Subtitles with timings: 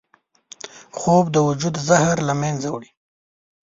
[0.97, 2.91] خوب د وجود زهر له منځه وړي